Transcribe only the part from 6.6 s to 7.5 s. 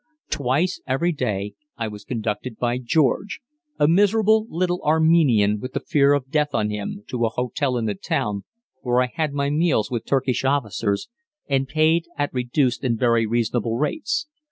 him, to a